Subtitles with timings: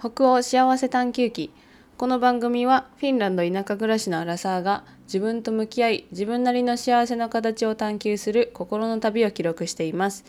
[0.00, 1.50] 北欧幸せ探求記。
[1.96, 10.24] この番組はフィンランド田舎暮らしのアラサーが自分と向き合い自分なりの幸せの形を探求する心の旅を記録しています。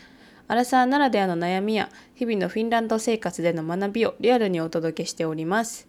[0.48, 5.88] アラサーならではの悩みや日々のフィンランド生活での学びをリアルにお届けしております。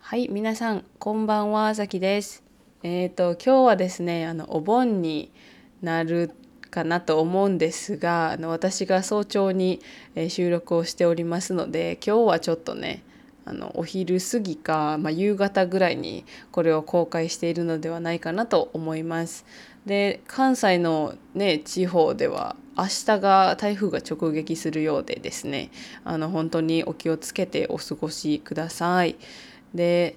[0.00, 2.42] はい皆さんこんばんはあさきです。
[2.82, 5.32] えっ、ー、と今日はですねあのお盆に
[5.80, 6.34] なる
[6.70, 9.80] かなと思うんですがあの私が早朝に、
[10.28, 13.02] 収録をしておりますので今日はちょっとね
[13.44, 19.44] あのお昼過ぎか、まあ、夕方ぐらいにこれを公開しているのではないかなと思います。
[19.86, 25.70] で関西の、ね、地方では明日が台風が直撃するようでですね
[26.04, 29.16] あの本当にお気をつけてお過ごしください。
[29.74, 30.16] で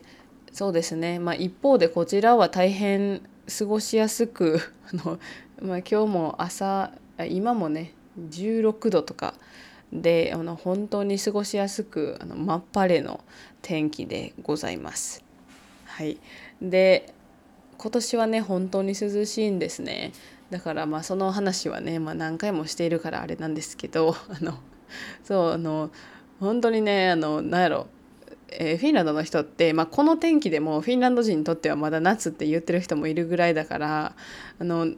[0.52, 3.22] そうですね、まあ、一方でこちらは大変
[3.58, 4.60] 過ごしやすく
[5.64, 6.92] まあ、今日も朝
[7.30, 9.34] 今もね16度とか
[9.94, 13.24] であの本当に過ごしやすくあの真っ晴れの
[13.62, 15.24] 天気でございます。
[15.86, 16.18] はい、
[16.62, 17.14] で
[17.78, 20.12] 今年はね本当に涼しいんですね。
[20.50, 24.56] だからまあその話はね、まあ、何回もしているからあれなんですけどあの
[25.24, 25.92] そうあの
[26.42, 27.88] 本当にねあのなんやろ
[28.56, 34.16] えー、フィンランドの人って、まあ、この天気でもフィンランド人にとってはまだ夏って言ってる人もいるぐらいだから
[34.60, 34.94] あの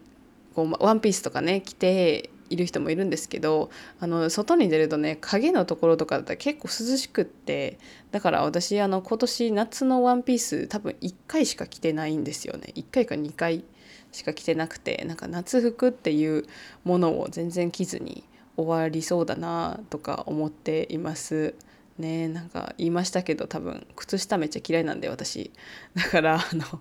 [0.56, 7.80] こうワンピースとかね着ている人もいるんですけどあの外に出るとね影のところとかだったら結構涼しくって
[8.12, 12.72] だから私あの今年夏のワンピース多分1回しか着てないんですよね。
[12.76, 13.66] 1回か2回
[14.12, 16.46] しか着てなくてなんか夏服っていう
[16.84, 18.24] ものを全然着ずに
[18.56, 21.56] 終わりそうだなとか思っています
[21.98, 22.28] ね。
[22.28, 25.52] なんか言いましたけど多分靴下めっちゃ嫌いなんで私。
[25.96, 26.80] だからあの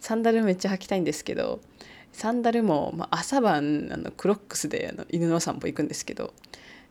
[0.00, 1.60] サンダルめっちゃ履きたいんですけど。
[2.14, 6.32] サンダルも、まあ、朝晩あのクロックスであの犬の散歩行くんですけど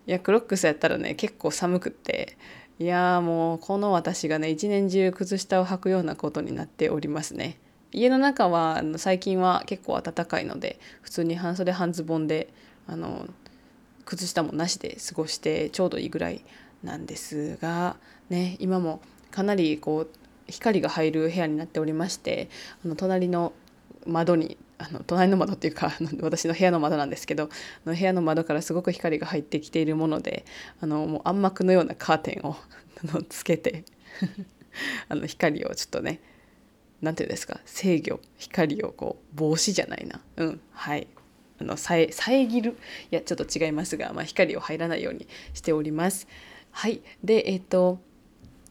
[0.05, 2.37] いやクロックスやったらね結構寒くって
[2.77, 7.57] いやもうこの私がね一年中靴下を履くようなことになっておりますね。
[7.93, 12.51] 家の中はあの最近は結構暖かいので普通に半袖半ズボンで
[12.87, 13.27] あの
[14.03, 16.43] 靴下もなしで過ごしてちょうどいいぐらい
[16.83, 17.95] なんですが
[18.29, 18.99] ね今も
[19.31, 20.09] かなりこう
[20.47, 22.49] 光が入る部屋になっておりまして
[22.83, 23.53] あの隣の
[24.05, 27.49] 窓にあの隣の窓っていうか私の部屋の窓なんですけど
[27.85, 30.45] の部屋の窓からすごく光が入ってきているもので
[30.81, 32.55] あのもう暗幕のようなカーテンを
[33.29, 33.85] つけて
[35.09, 36.19] あの光をちょっとね
[37.01, 40.21] 何て言うんですか制御光をこう防止じゃないな。
[40.37, 41.07] うんはい。
[41.59, 42.77] あの遮る？
[43.11, 46.27] いやちょっと違いますが、まあ、光を入らないようにしております。
[46.71, 47.01] はい。
[47.21, 47.99] でえっ、ー、と、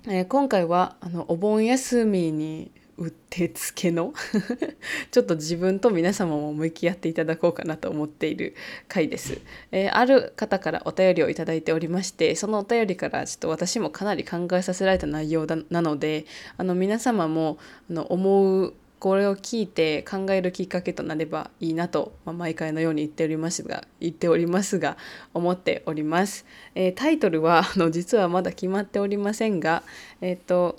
[0.06, 4.12] えー、今回はあのお盆休みにうってつけの？
[5.10, 8.54] ちょっと自分と皆様も向き合っていただこうかなと思っている
[8.88, 16.26] 回です、えー、ある方からお便りをいただいておりましてそのお便りからちょっと私もかなり考えさせられた内容だなので
[16.56, 17.58] あの皆様も
[17.90, 24.96] あの思うこれを聞いて考えるきっかけとなればいいなと、まあ、毎回のように言っておりますが言っておりますが
[25.34, 29.82] 思っております、えー、タイトルはあの実はまだ決まっておりませんが
[30.20, 30.78] えっ、ー、と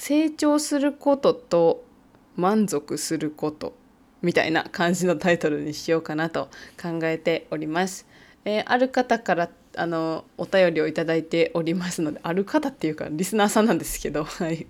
[0.00, 1.84] 成長することと
[2.34, 3.74] 満足すること
[4.22, 6.48] みたいな感じのタイトルにしようかなと
[6.80, 8.06] 考えております。
[8.46, 14.66] えー、ある方からあのお便りをいただいておりますのである方っていうかリスナーさんなんですけど、 はい、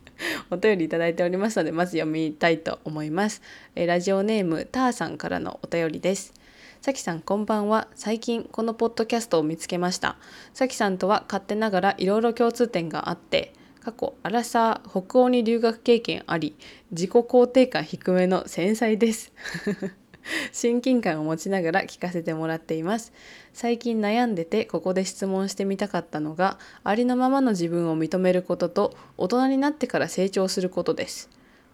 [0.51, 3.41] お便りいただいておりますのでまず読みたいと思います。
[3.77, 6.35] えー、ラジオネームターさんからのお便りです。
[6.81, 7.87] さきさんこんばんは。
[7.95, 10.17] 最近このポッドキャストを見つけました。
[10.55, 16.55] さきさんとは勝手ながらいろいろ共通点があって過去アラサー北欧に留学経験あり
[16.91, 19.33] 自己肯定感低めの繊細です。
[20.53, 23.13] 親近感を持ちながら聞かせてもらっています。
[23.55, 31.31] 最近悩んでてここで質問してみたかったのがありのままの自分を認めることと大人になってから成長することです。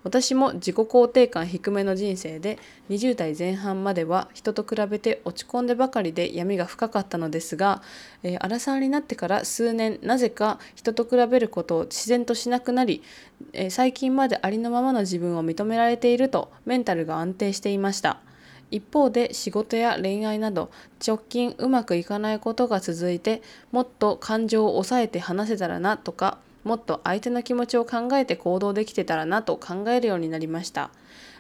[0.07, 7.83] 私も自己肯定感低めの人生で20代前半までは人と比べて落ち込んでばかりで闇が深かったのですが、
[8.23, 13.03] えー、荒さになってから数年なぜか人と比べることを自然としなくなり、
[13.53, 18.21] えー、最近までありのままの自分を認められているとメンタルが安定していました。
[18.71, 20.71] 一方で仕事や恋愛など
[21.05, 23.43] 直近うまくいかないことが続いて
[23.73, 30.91] もっと感情を抑えて話せたらなとかもっと相手の気持ちを考えて行動できてたらなと考えるようになりました。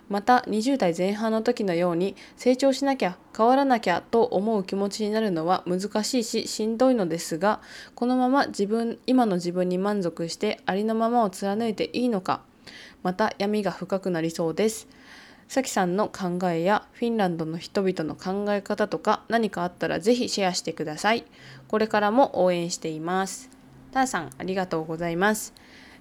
[0.08, 7.60] また20代前半の時のように成長しなきゃ変わらなきゃと思う気持ちになるのは難しいししんどいのですが
[7.96, 12.42] このまま自分今の自分に満足してありのままを貫いていいのか
[13.02, 14.86] また闇が深くなりそうです。
[15.48, 21.24] さきさんの考えやフィンランドの人々の考え方とか何かあったらぜひシェアしてください。
[21.66, 23.55] これからも応援しています。
[23.92, 25.54] ターさん、ありがとうございます。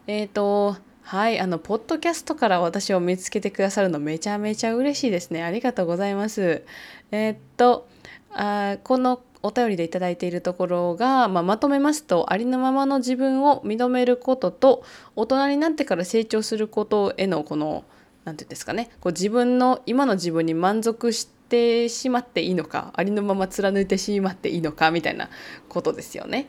[0.08, 5.44] えっ、ー、と、はい、あの、ポッドキャストから私を見つけてくださるのめちゃめちゃ嬉しいですね。
[5.44, 6.64] ありがとうございます。
[7.12, 7.88] えっ、と、
[8.36, 14.84] あこのお便りでいただいているところが、まあ、まとめますとありのままの自分を認めることと
[15.16, 17.86] 大人になってから成長することへのこの
[18.26, 25.30] 何て言うんですかねこう自分の今の自分に満足してしまっていいのかありのまま貫いてしまっていいのかみたいな
[25.70, 26.48] ことですよね。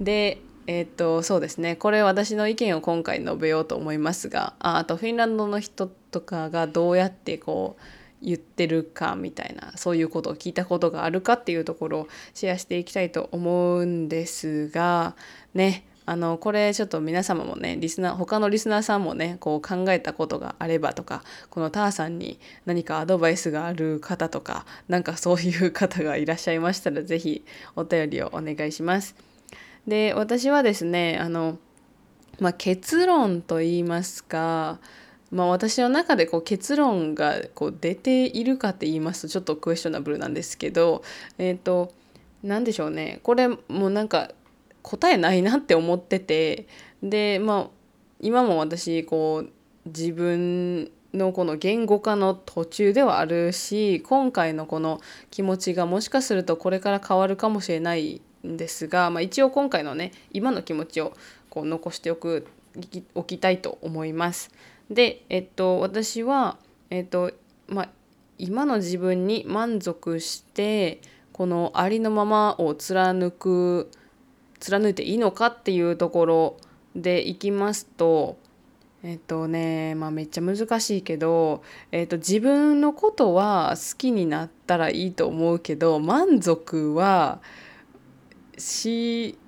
[0.00, 7.82] でえっ、とそうですねこれ私の意見を今回述べようと思いますがああとフィンランドの人とかがどうやってこう
[8.22, 15.14] 言ってるかみたいなそういうことを聞いたことがあるかっていうところをシェアしていきたいと思うんですが
[15.54, 29.25] ねあのこれちょっと皆様もねリスナー他のリスナーさんもねこう考えたことがあればとかこのターさんに何かアドバイスがある方とかなんかそういう方がいらっしゃいましたら是非お便りをお願いします。
[29.86, 31.58] で私はですねあの、
[32.40, 34.78] まあ、結論と言いますか
[35.32, 41.02] まあ、私の中でこう結論がこう出ているかって言いますとちょっとクエスチョナブルなんですけど
[41.36, 41.92] えっ、ー、と
[42.44, 43.18] 何でしょうね。
[43.24, 44.30] これもうなんか
[44.82, 46.68] 答えないなって思ってて
[47.02, 47.66] でまあ
[48.20, 49.50] 今も私こう
[49.88, 55.00] 自分のこの言語化の途中ではあるし今回のこの
[55.30, 61.14] 気持ちがもしかするとこれから変わるかもしれないんですが、まあ、一応今回のね今の気持ちを
[61.50, 62.46] こう残しておく
[63.14, 64.50] おきたいと思います。
[64.90, 66.58] で、えっと、私は、
[66.90, 67.32] えっと、
[67.66, 67.88] まあ、
[68.38, 71.00] 今の自分に満足して
[71.32, 73.90] このありのままを貫く
[74.60, 76.56] 貫いていいのかっていうところ
[76.94, 78.36] でいきますと
[79.02, 87.40] えっとねまあめっちゃ難しいけど、えっと、自分のことは好きになったらいいと思うけど満足は
[88.58, 89.38] し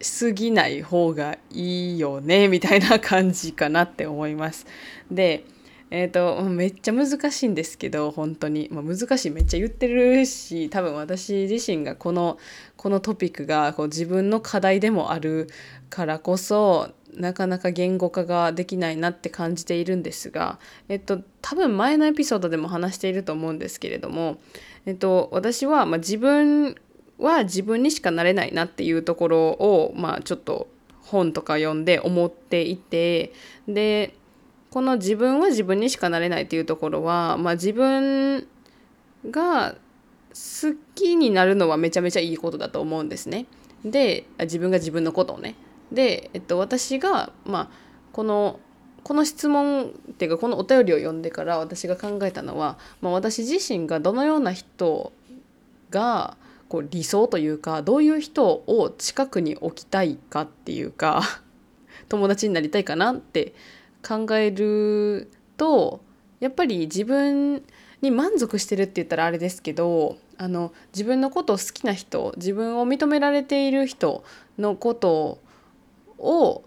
[0.00, 4.66] すぎない方がいいよねみたいな感じかなって思います。
[5.10, 5.44] で
[5.88, 12.38] えーと、めっちゃ難しいんですけど本当に、まあ、難しいめっちゃ言ってるし多分私自身がこの
[12.76, 15.48] このトピックがこう自分の課題でもある
[15.88, 20.58] からこそなかなか言語化ができないなって感じているんですが、
[20.88, 24.38] えっと、多分前のエピソードでも話していると思うんですけれども、
[24.86, 26.76] えっと、私は、まあ、自分
[27.18, 30.68] は自分にしかなれないなっていうところを、まあ、ちょっと
[31.02, 33.32] 本とか読んで思っていて
[33.68, 34.14] で
[34.70, 38.46] この自分は自分にしかなれないっていうところは、まあ、自分
[39.30, 43.46] が好きになるのはめちゃめちゃいいことだと思うんですね。
[43.84, 45.54] で自分が自分のことをね。
[45.92, 47.68] で、えっと、私が、まあ、
[48.12, 48.60] この
[49.02, 55.12] この質問っていうかこのお便りを読んでから私が考えたのは、まあ、私自身がどのような人
[55.90, 56.36] が
[56.68, 61.22] こう理想というかどういう人を近くに置きたいかっていうか
[62.08, 63.54] 友達になりたいかなって
[64.06, 66.00] 考えると
[66.40, 67.62] やっぱり自分
[68.02, 74.22] に満足してるって言ったらあれですけどあの自分のことを好きな人自分を認められている人
[74.58, 75.40] のこと
[76.18, 76.64] を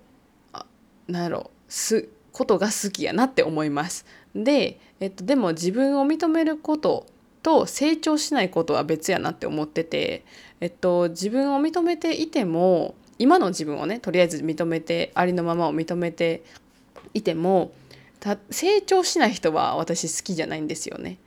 [1.07, 4.05] 何やろすことが好きやなって思います。
[4.35, 7.05] で、えっと、でも自分を認めること
[7.41, 10.23] と成長しないことは別やなって思ってて、
[10.59, 16.43] えっと、自分を認めていても今の自分をねとりあえず認めてありのままを認めて
[17.13, 17.71] いても
[18.49, 21.17] 成長しない人は私好きじゃないんですよね。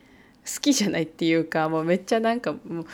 [0.45, 2.89] 好きじゃないっていうかもうめっちゃなんかもう好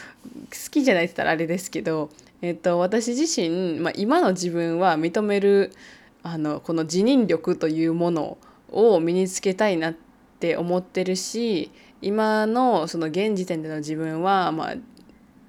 [0.69, 5.73] きじゃないって言ったらあれですけど、えっと、私自身、まあ、今の自分は認める
[6.21, 8.37] あのこの辞任力というもの
[8.71, 9.95] を身につけたいなっ
[10.39, 14.75] て思ってるし今のその現時点での自分はまあ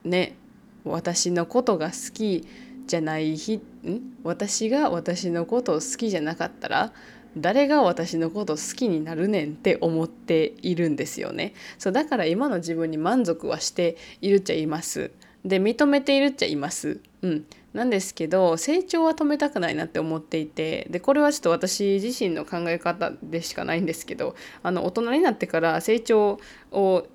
[0.04, 0.37] ね
[0.85, 2.47] 私のことが好き
[2.87, 4.19] じゃない日ん？
[4.25, 6.92] 私が私のことを好きじゃなかったら
[7.37, 11.54] 誰が私のことを好きになるねんって思っているんですよね。
[11.78, 15.12] そうだから今の自分に満足はしているっちゃいます。
[15.44, 26.40] で認めているっちゃいますうんなんですけど成長は止めたくないなって思っていてでこれはちょっと私自身の考え方でしかないんですけどあの大人になってから成長
[26.73, 27.06] を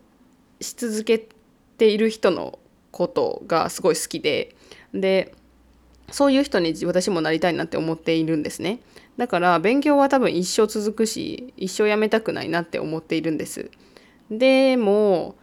[0.62, 1.28] し続け
[1.78, 2.58] ている人の
[2.92, 4.56] ことがすごい好きで
[4.94, 5.34] で
[6.12, 8.80] そういう人に私もなりたいなって思っているんですね。
[9.18, 13.72] だから勉強は多分一生続くし一生やめたくないなって思っているんです。
[14.30, 15.36] でも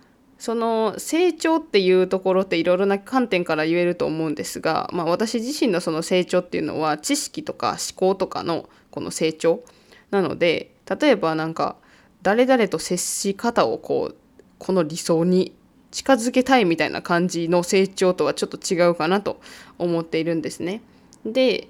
[0.43, 9.63] その成長っていうところっていろいろな観点から言えると思うんですが、まあ、私自身のその成長っていうのは知識とか思考とかのこの成長
[10.11, 11.77] なので例えばなんか
[12.23, 14.17] 誰々と接し方をこう
[14.59, 15.55] この理想に
[15.93, 19.41] 近づけたいみたいな感じの成長とはちょっと違うかなと
[19.79, 20.83] 思っているんですね。
[21.25, 21.69] で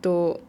[0.00, 0.40] と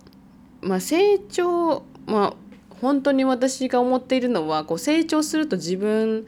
[0.62, 2.34] まあ成長まあ
[2.82, 6.26] 本当に私が思っているのはこう成長すると自分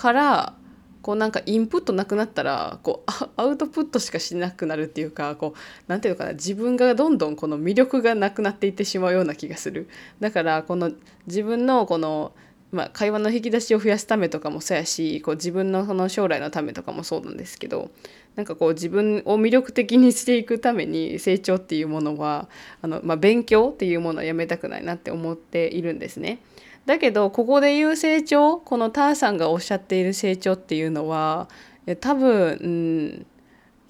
[0.00, 0.54] から
[1.02, 9.90] こうなんかインプットなくなったらこうアウトプットしかしなくなるっていうかこう何て言うのかな自分がどんどんこの魅力がなくなっていってしまうような気がする
[10.20, 10.92] だからこの
[11.26, 12.32] 自分のこの
[12.72, 17.90] まあ、会話の引き出しを増やすためとかもそうやしこう自分のその将来のためとかもそうなんですけど
[18.36, 22.48] なんかこう自分を魅力的にしていくために成長っていうものは
[22.80, 26.38] あの、まあ、勉強っていうものはやめたくないなって思っているんですね。
[26.86, 31.48] だけどここで言う成長このターさんがおっしゃっている成長っていうのは
[32.00, 33.26] 多分、うん、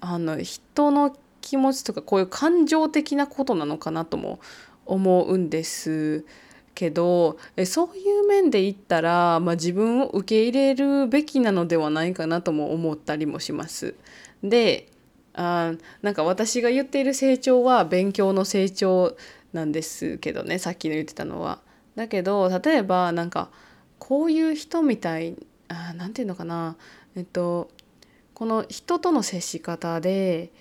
[0.01, 4.39] あの人の気持ちとかこういう感情的なことなのかなとも
[4.85, 6.25] 思うんです
[6.73, 13.95] けどそういう面で言ったら、まあ、自分を受け入れるべきなのではないかなとも思ったりもします。
[14.43, 14.87] で
[15.33, 19.15] あなんか私が言っている成長は勉強の成長
[19.53, 21.59] なんですけどねさっきの言ってたのは。
[21.95, 23.49] だけど例えばなんか
[23.99, 25.35] こういう人みたい
[25.95, 26.75] 何て言うのかな
[27.15, 27.69] えっと
[28.33, 30.51] この人との接し方で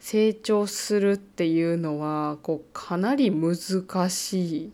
[0.00, 4.72] 成長するっていうのはこうかなり難しい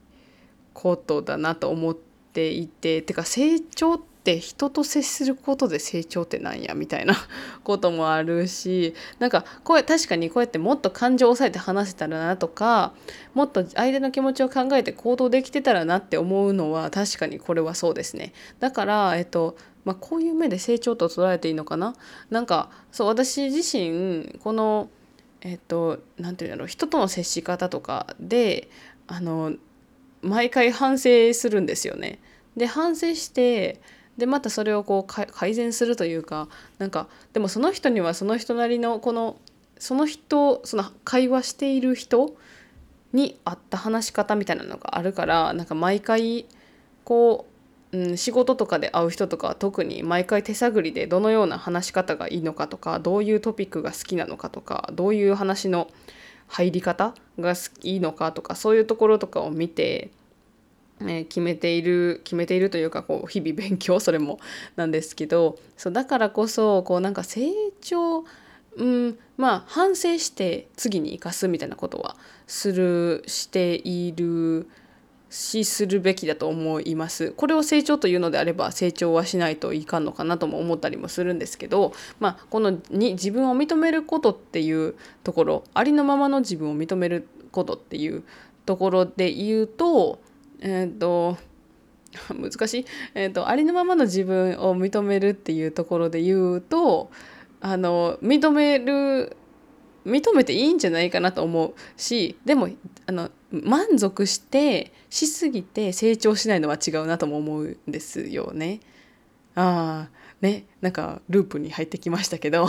[0.72, 7.14] ことだなと思っていててか成長ってって人と接することで成長ってなんやみたいな
[7.64, 12.92] こともあるしなんかこう確かにこうやってもっと感情を抑えて話せたらなとか
[13.32, 18.35] もっと相手の気持ちを考えて行動できてたらなって思うのは確かにこれはそうですね。
[18.61, 21.94] だから、えっとまあ、こういう目で成長と捉えていいのかな？
[22.28, 24.90] なんかそう私自身この
[25.40, 28.68] えっと何て言うんだろう人との接し方とかで
[29.06, 29.54] あの
[30.20, 32.18] 毎回反省するんですよね。
[32.56, 33.80] で反省して
[34.18, 36.48] でまたそれをこう改善するというか
[36.78, 39.37] なんかでもその人にはその人なりのこの
[39.78, 42.34] その人その会話している人
[43.12, 46.46] に合った話し方みたいなのがあるからなんか毎回
[47.04, 47.46] こ
[47.92, 55.88] う、うん、仕事とかで会う人とかは特に毎回手探りでどのような話し方がいいのかとかどういうトピックが好きなのかとかどういう話の
[56.48, 60.10] 入り方がいいのかとかそういうところとかを見て
[61.07, 64.38] え決めている決めているというかこう日々勉強それも
[64.76, 67.50] なんですけどそうだからこそこうなんか成
[67.81, 68.25] 長
[68.76, 74.69] うんまあ反省して次に生かすみたいなことはするしている
[75.31, 77.33] しするべきだと思います。
[77.33, 88.25] これを成長というのであれば成長はしないといかんのかなとも思ったりもするんですけど、まあ、このに自分を認めることっていうところありのままの自分を認めることっていう
[88.64, 90.19] ところで言うと
[90.60, 91.36] えっ、ー、と
[92.34, 97.10] 難しい、えーと、ありのままの自分を認めるっていうところで言うと
[97.60, 99.36] あの認める
[100.06, 102.68] 認めていいんじゃないかなと思うしでも
[103.06, 108.80] あの満足してしすぎて成長しないのは違うなとも思うんですよね。
[109.54, 110.10] ああ
[110.40, 112.68] ねなんかループに入ってきましたけど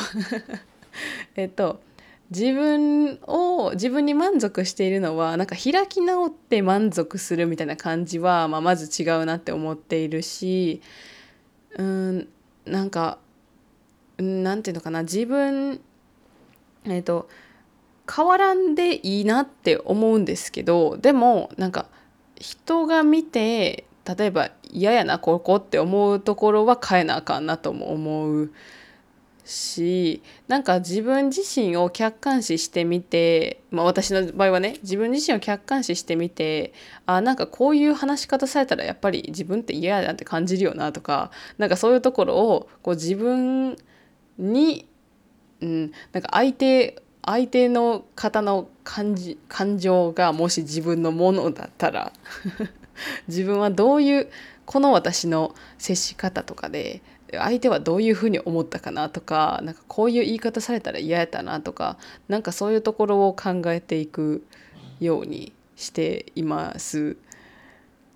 [1.36, 1.81] えっと
[2.32, 10.82] 自分を自分に満足しているのはなんか開き直って満足するみたいな感じは、まあ、まず違うなって思っているし
[11.78, 12.28] うん
[12.66, 13.18] なんか
[14.20, 15.82] なんていうのかな自分
[16.86, 17.30] えっ、ー、と
[18.14, 21.88] 変わらんでいいなって思うんですけどでもなんか
[22.36, 28.52] 人が見て例えば嫌やなここって思うところは変えなあかんなとも思う。
[29.50, 36.74] しなんか自分自身を客観視してみて、まあ、私の場合はね自分自身を客観視してみて
[37.06, 43.75] あなんかこういう話し方されたらやっぱり自分って嫌やなって感じるよなとかなんかそういうところをこう自分
[44.38, 44.88] に、
[45.62, 52.13] うん、なんか相手相手の方の感じ感情がもし自分のものだったら
[53.27, 54.29] 自分はどういう
[54.65, 57.01] この私の接し方とかで
[57.34, 64.46] 相手はどういうふうに思ったかなとかなんかこういう言い方されたら嫌やったなとかなんかそういうところを考えていく
[65.00, 67.18] ようにしています。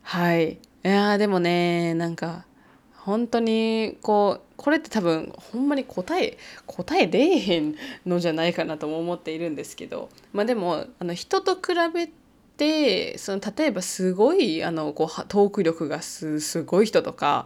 [0.02, 2.46] はいいやでもねなんか
[2.94, 11.62] 本当にこうこれって多分ほんまに答え答え出えへんのじゃないかなとも思っているんですけどまあでもあの人と比
[11.94, 12.10] べ
[12.58, 17.46] てその例えばすごいあのこうトーク力がすごい人とか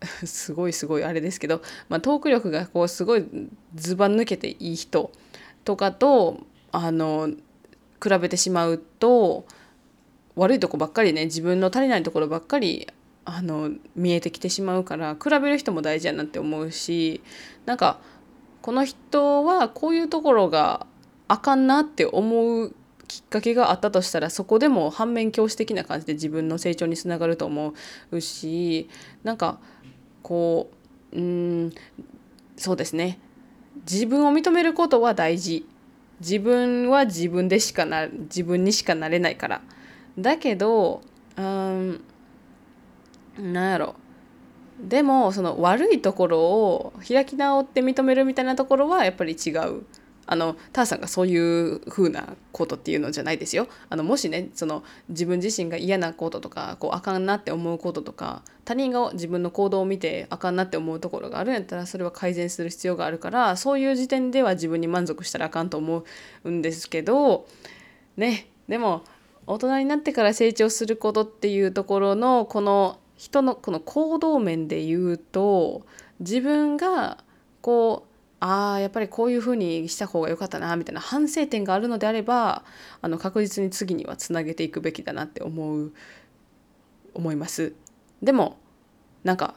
[0.24, 3.24] すごいすごいあれですけど、まあ、トーク力がこうすごい
[3.74, 5.10] ずば抜けていい人
[5.64, 6.40] とかと
[6.72, 7.30] あの
[8.02, 9.46] 比べてしまうと
[10.34, 12.86] 悪いとこばっかりね自分の足りないところばっかり
[13.24, 17.22] あの見えてきてしまうから比べる人も大事やなって思うし
[17.64, 17.98] なんか
[18.62, 20.86] この人はこういうところが
[21.28, 22.74] あかんなって思う
[23.08, 27.74] きっかけがあったとしたらそこでも反面教師的な感じで自分の成長につながると思
[28.10, 28.88] うし
[29.22, 29.58] なんか
[30.26, 30.72] こ
[31.12, 31.72] ううん
[32.56, 33.20] そうですね。
[33.88, 35.64] 自分を認めることは大事。
[36.18, 39.62] 自分は自分でしかな自分にしかなれないから。
[40.18, 41.00] だけど
[41.36, 42.02] うん
[43.38, 43.94] なんやろ。
[44.80, 49.84] でもその悪いところを開き直って認めるみたいなところはやっぱり違う。
[50.26, 53.68] あのターさんがそういう風なことっていうのじゃないですよ。
[53.88, 66.04] あのもしねその自分自身が嫌なこととかこうあかんなって思うこととか他人が自分の行動を見てあかんなって思うところがあるんやったらそれは改善する必要があるからそういう時点では自分に満足したらあかんと思
[66.44, 67.46] うんですけど
[68.16, 69.04] ねでも
[69.46, 75.86] 大人になってから成長することっていうところのこの人のこの行動面で言うと
[76.20, 77.18] 自分が
[77.60, 82.64] こうああやっぱりこういうふうにした方が良かったなみたいな反省点があるのであれば
[83.00, 85.92] あの確実に次にはつなげていくべきだなって思う
[87.14, 87.72] 思います。
[88.22, 88.58] でも
[89.24, 89.54] なんか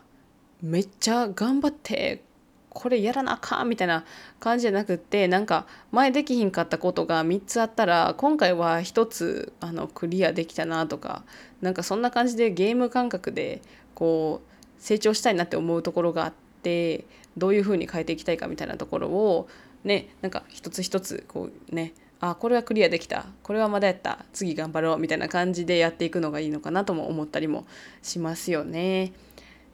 [0.61, 2.23] めっちゃ頑張って
[2.69, 4.05] これやらなあかんみたいな
[4.39, 11.23] 感じじゃなくってなんか前できひんかったことが3つあったら今回は1つあのクリアできたなとか
[11.61, 13.61] なんかそんな感じでゲーム感覚で
[13.95, 16.33] こう成長したいなって思うところがあっ
[16.63, 17.05] て
[17.39, 19.49] どういうふうに変えていきたいかみたいなところを
[19.83, 27.65] ねなんか一つ一つこうねあこれはクリアできたこれはまだやった次頑張ろうみたいな感じでやっていくのがいいのかなとも思ったりも
[28.01, 29.13] しますよね。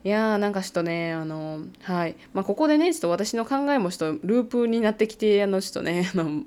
[0.03, 6.43] いやーなんかちょっとねあのはいまあここでねちょっと私の考えもちょっとループになってきてあのちょっとね あの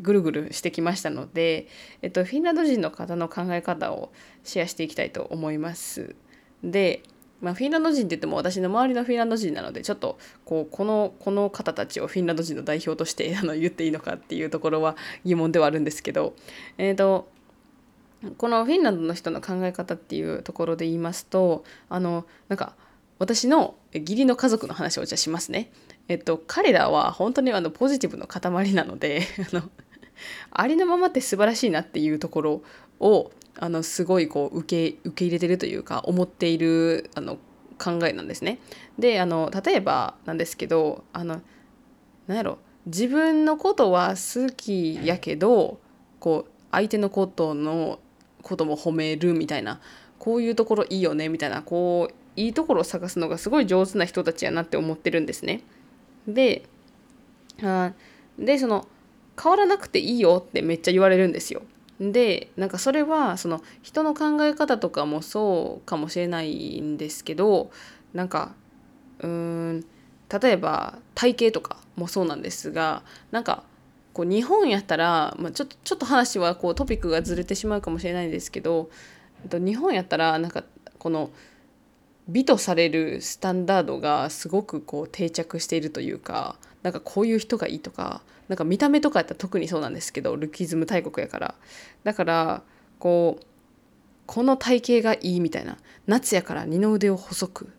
[0.00, 1.66] ぐるぐるしてきましたので、
[2.02, 6.14] えっと、フィンランド人の方の考え方をシェアしていきたいと思います。
[6.62, 7.02] で、
[7.44, 16.34] まあ、フィンランド人って言っても私の周りのフィンランド人なのでちょっとこうこのこの方たちをフィンランド人の代表として あの言っていいのかっていうところは疑問ではあるんですけど、
[16.78, 17.28] えっと
[18.38, 22.74] このフィンランドの人の考え方っていうところで言いますとあのなんか
[23.18, 25.70] 私の義理の家族の話をじゃしますね。
[26.08, 29.70] えっと、彼らは本当にあのポジティブの塊なので あの
[30.50, 32.62] ありのままって素晴らしいなっていうところ
[33.00, 37.38] をあのすごいこう受け受け入れてるというか思っているあの
[37.78, 38.58] 考えなんですね。
[38.98, 41.40] であの例えばなんですけどあの
[42.26, 45.78] 何やろ自分のことは好きやけど
[46.18, 47.98] こう相手のことの
[48.42, 49.80] ことも褒めるみたいな
[50.18, 55.62] こういうところいいよねみたいなこういいところを探すのがすごい上手な人たちやなって思ってるんですね。
[56.26, 56.64] で
[57.62, 57.92] あ
[58.38, 58.88] でその
[59.40, 61.62] 変わらなくていいよってめっちゃ言われるんですよ。
[62.00, 67.70] でなんかそれはその人の考え方とかもそうかもしれないんですけど
[68.12, 68.54] なんか
[69.20, 69.84] うーん
[70.42, 73.62] 例えば体型とかもそうなんですがなんか
[74.12, 78.90] こう日本やったら、まあ、ちょっとちょっと話はこうトピックがずれてしまうかもしれないんですけど
[79.50, 80.64] 日本やったらなんか
[80.98, 81.30] この
[82.28, 91.54] 美とされるスタンダードがすごくこう定着しているというかなんかこういう人がいいとかなんか見た目とかやったら特にそうなんですけどルキズム大国やから。
[92.02, 92.62] だから
[92.98, 93.44] こう
[94.26, 95.78] この体型がいいみたいな。
[96.06, 97.72] 夏やから二の腕を細く。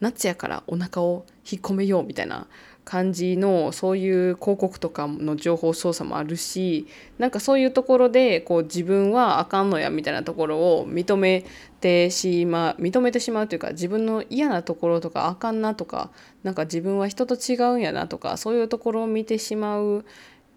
[0.00, 2.48] 夏やからお腹を引っ込めようみたいな。
[2.84, 6.86] 感じのそういう広告とかの情報操作もあるし
[7.18, 11.44] なんかそういうところでこう自分はあかんのやみたいなところを認め
[11.80, 16.10] てしまう認めてしまうというか自分の嫌なところとかあかんなとか
[16.42, 20.04] なんか自分は人と違うんやなとかそういうところを見てしまう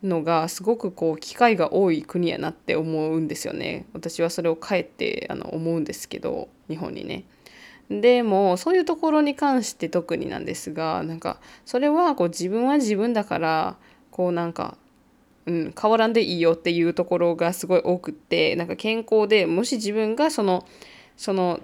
[0.03, 7.25] のがすごくこう機会が多い国やなって思うんですよね私はそれをかえってあの思うんですけど日本にね。
[7.89, 13.77] でもそういうところに関して特になんですがなんかそれはこう自分は自分だから
[14.09, 14.77] こうなんか、
[15.45, 20.65] うん、変わらんでいいよっていうところがすごい多くってなんか健康でもし自分がその
[21.15, 21.59] その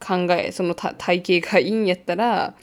[0.00, 2.54] 考えその体型がいいんやったら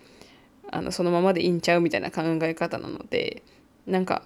[0.72, 3.44] あのそのままでいいんちゃうみたいな考え方なので
[3.86, 4.24] なんか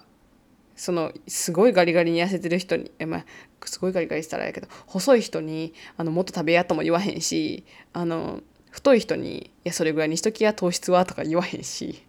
[0.80, 3.24] そのすごいガリガリに痩せてる人にえ、まあ、
[3.66, 8.40] すごいガリガリしたらやけど細い人にあのもっと食べやとも言わへんしあの
[8.70, 12.02] 太い人に「いやそれぐらいにしときや糖質は」とか言わへんし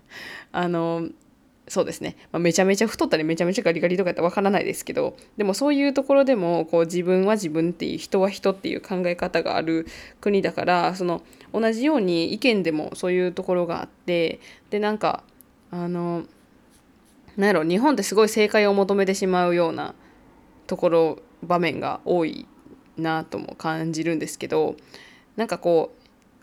[0.52, 1.08] あの
[1.68, 9.86] そうですね、まあ、めちゃめちゃ太ったりめちゃめちゃガリガリとかやったらわからないですけどでもそういうところでもこう自分は自分っていう人は人っていう考え方がある
[10.20, 11.22] 国だからその
[11.54, 15.24] 同じように意見でもそういうところがあってでなんか
[15.70, 16.26] あの
[17.38, 19.94] なんやろ日本ってすごい正解を求めてしまうような
[20.66, 22.46] ところ場面が多い
[22.96, 24.74] なとも感じるんですけど
[25.36, 25.98] なんかこう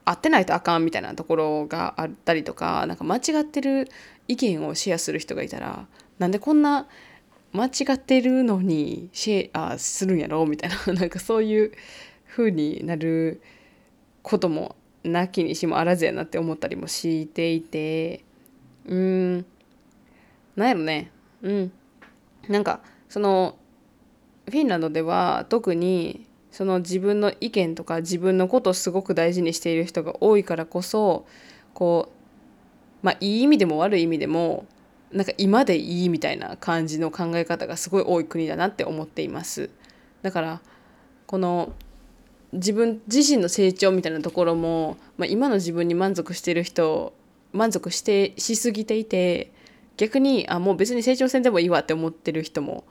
[0.05, 3.89] 合ってないとあかんみたいなところがあったりとかなんか間違ってる
[4.29, 5.85] 意見をシェアする人がいたら
[6.17, 6.87] なんでこんな
[7.51, 10.45] 間違ってるのにシェアするんやろ？
[10.45, 11.71] みたいな なんかそういう
[12.25, 13.41] 風になる
[14.21, 18.23] こともなきにしもあらずやなって思ったりもしていて
[18.85, 19.45] うん。
[20.55, 21.11] なんやろね。
[21.41, 21.71] うん。
[22.47, 23.57] なんかその
[24.45, 31.25] フィンランドでは特にその自分の意見とか自分のことをすごく大事にしている人が多いからこそ
[31.73, 32.09] こ
[33.03, 34.65] うまあいい意味でも悪い意味でも
[35.11, 39.69] なんか今でいいみたいな感じの考え方がすごい多い国だなって思っています。
[40.21, 40.61] だから
[41.25, 41.73] この
[42.53, 47.13] 自分自身の成長みたいなところも、まあ、今の自分に満足してる人
[47.53, 49.51] 満足してしすぎていて
[49.97, 52.85] 逆にあもう別に成長せんでもいいわって思ってる人も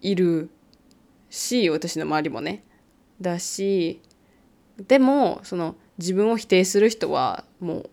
[0.00, 0.50] いる
[1.30, 2.64] し私の周りもね。
[3.20, 4.00] だし
[4.78, 7.90] でもその自分を否定する人はもう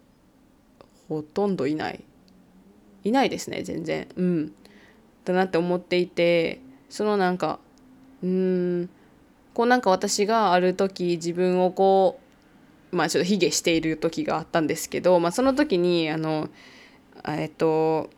[1.10, 2.04] ほとんどいない。
[3.04, 4.08] いないですね全然。
[4.16, 4.54] うん。
[5.26, 7.60] だなって思っていてそのなんか
[8.22, 8.90] うん
[9.54, 12.20] こうなんか私がある時自分をこ
[12.92, 16.50] うまあちょっと卑下している時があったんですけど、まあ、その時にあの
[17.28, 18.10] えっと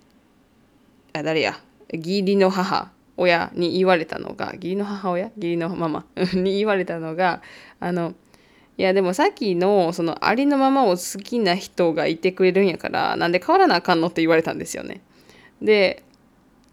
[1.16, 1.60] あ誰や？
[1.92, 5.32] 義理の母親に言われたのが義理の母親？
[5.38, 6.06] 義理のママ？
[6.34, 7.42] に言われたのが
[7.80, 8.14] あの
[8.78, 15.02] いやでもさっきのそのありのままを好きな人がいてくれるんやからなんで変わらなあかんのって言われたんですよね。
[15.62, 16.04] で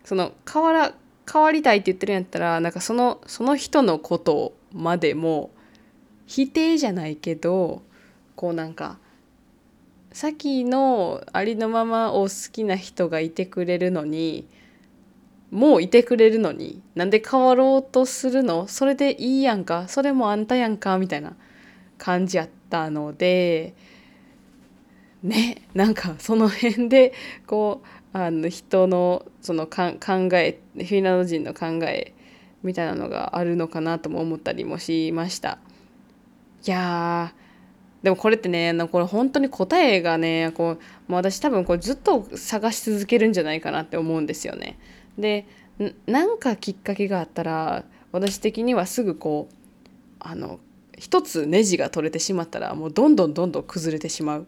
[0.05, 0.95] その変わら
[1.33, 5.51] 変わりたいって言ってるんやったらなんかそのその人のことまでも
[6.27, 7.83] 否定じゃないけど
[8.35, 8.99] こうなんか
[10.13, 14.47] さっきのありのままを好きな人がいてくれるのに
[15.51, 18.69] もういてくれるのになんで変わろうとするの？
[18.69, 19.87] それでいいやんか？
[19.89, 20.99] それもあんたやんか？
[20.99, 21.35] みたいな
[21.99, 23.75] 感じやったので
[25.23, 27.13] ねなんかその辺で
[27.47, 27.83] こ
[28.15, 32.15] うあの人のその考えフィンランド人の考え
[32.63, 35.59] みたいなのがあるのかなとも思ったりもしました。
[36.67, 37.35] いや
[38.03, 44.79] でもこれってねこれ本当に答えがねこう私多分これずっと探し続けるんじゃないかなって思うんですよね。
[45.19, 45.47] で
[46.07, 49.87] なんかきっかけがあったら私的にはすぐこう
[50.19, 50.61] あの
[50.99, 54.47] 一つネジが取れてしまったらもうどんどんどんどん崩れてしまう。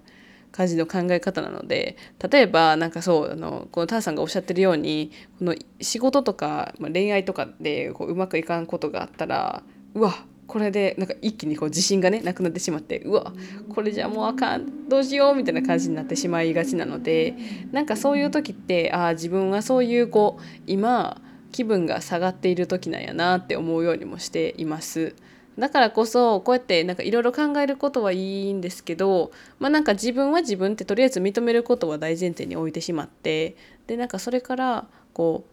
[0.55, 1.97] 感じの考え方なので
[2.31, 9.65] 例えばなんかそうあのこのターさんがおっしゃってるようにこの仕事とか、恋愛とかでこううまくいかんことがあったら
[9.95, 10.15] うわ
[10.47, 13.33] これでなんか一気にこう自信がねなくなってしまってうわ
[13.75, 17.35] これじゃもうあかんどうしようみたいな感じになってしまいがちなので
[17.73, 21.21] なんかそういう時ってああ自分はそういうこう今
[21.53, 25.15] 気分が下がっている時なんやなって思うようにもしています。
[25.59, 29.31] だからこそこうやってなんかいろいろ考えることはいいんですけど
[29.61, 35.45] まあなんか自分は自分ってとりあえず認めることは大前提に置いてしまってでなんかそれからこ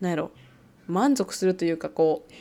[0.00, 0.32] うなんやろ
[0.88, 2.32] 満足するというかこう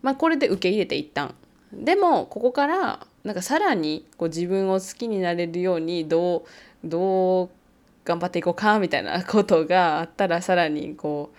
[0.00, 1.34] まあこれで受け入れて一旦
[1.78, 6.44] でもここからなんかさらにこう自分を好きになれるようにど
[6.84, 7.50] うどう
[8.04, 11.30] 頑張っていこうかみたいなことがあったらさらにこ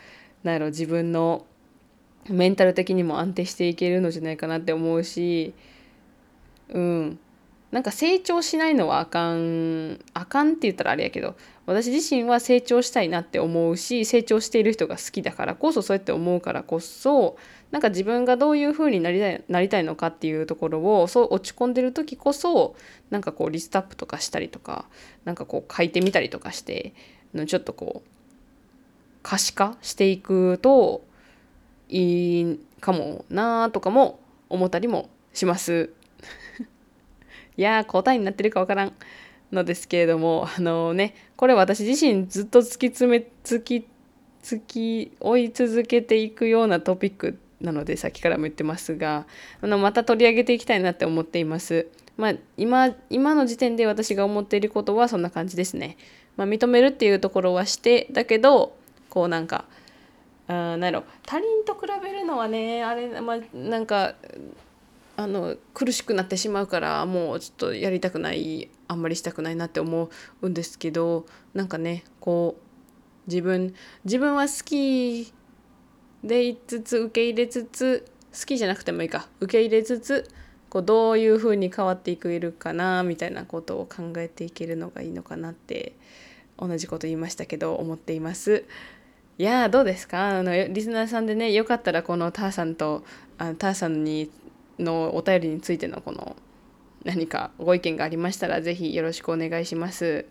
[0.44, 1.46] うなんやろ自分の
[2.30, 5.54] メンタル的にも安定していけるのじゃないかなって思うし
[6.70, 7.20] うん。
[7.76, 11.36] なんか成長しないのはあかんあかんって言ったらあれやけど
[11.66, 17.36] 私自身は成長したいなって思うし成長している人が好きだからこそそうやって思うからこそ
[17.72, 22.78] なんか自分がどういう風になりたいなりたいのかっていうところをそう落ち込んでる時こそ
[23.10, 24.86] なんかこうリストアップとかしたりとか
[25.26, 26.94] なんかこう書いてみたりとかして
[27.46, 28.10] ちょっとこう
[29.22, 31.04] 可視化していくと
[31.90, 35.90] いいかもなとかも思ったりもします。
[37.58, 38.94] いやー答えになってるかわからん
[39.52, 43.88] のですけれどもあのねこれ私自身ずっと突き詰め突き
[44.44, 49.26] 突き追い続けていくようなトピックなのでさっきからも言ってますが
[49.62, 51.88] あのまた取り上げていきたいなって思っています。
[52.18, 55.98] まあ、今今の時点で私が思っていることはそんな感じですね。
[56.38, 58.76] まあ、認めるっていうところはしてだけど
[59.10, 59.66] こうなんか
[60.48, 64.16] あなんやろ他人と比べるのはねあれ、まあ、なんか
[65.18, 70.10] あの苦しくなってしまうからもうちょっとやりたくないあんまりしたくないなって思
[70.42, 73.74] うんですけどなんかねこう自分
[74.04, 75.34] 自分は好き
[76.24, 78.06] でいつつ受け入れつつ
[78.38, 80.30] 好きじゃなくてもいいか受け入れつつ
[80.70, 85.94] こうどういう風に変わっていけるかなみたいなことを考えていけるのがいいのかなって
[86.58, 88.66] 同じこと言いましたけど思っています。
[89.38, 90.40] いやどうですか？
[90.40, 93.04] あのリスナーさんでねよかったらこのターさんと
[93.38, 94.32] あのターさんに
[94.80, 96.36] のお便りについてのこの
[97.04, 100.26] 何かご意見がありましたら是非よろしくお願いします。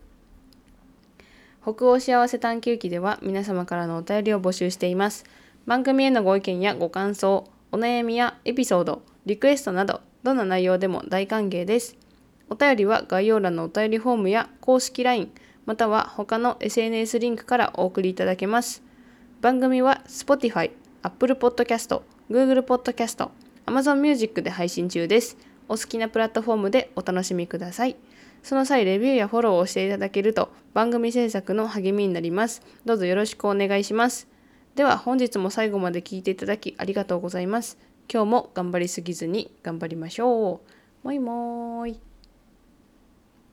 [1.62, 5.24] 北欧幸せ探求記では皆様からのお便りを募集しています。
[5.66, 11.96] 番組へのご意見やご感想、お悩みやエピソード、リクエストなど、どんな内容でも大歓迎です。
[12.50, 15.33] お便りは概要欄のお便りフォームや公式 LINE、
[15.64, 18.83] または他の SNS リンクからお送りいただけます。
[19.40, 20.70] 番組は Spotify、
[21.02, 23.30] Apple Podcast、Google Podcast、
[23.66, 25.37] Amazon Music で配信中です。
[25.68, 27.96] お好きなプラットフォームでお楽しみください。
[28.42, 32.62] その際、レビューやフォローをしていただけると番組制作の励みになります。
[32.85, 34.29] どうぞよろしくお願いします。
[34.74, 37.79] では本日も最後まで聞いていただきありがとうございます。
[38.12, 40.61] 今日も頑張りすぎずに頑張りましょ
[41.03, 41.07] う。
[41.07, 42.13] もいもーい。